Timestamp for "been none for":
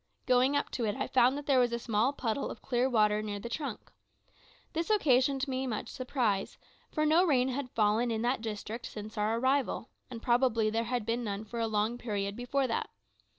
11.05-11.59